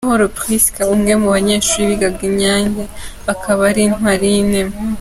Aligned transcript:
Uwamahoro 0.03 0.27
Prisca, 0.39 0.81
umwe 0.93 1.13
mu 1.21 1.27
banyeshuri 1.35 1.89
bigaga 1.91 2.21
i 2.29 2.31
Nyange 2.39 2.83
akaba 3.33 3.61
ari 3.69 3.81
Intwari 3.87 4.25
y’Imena. 4.33 4.75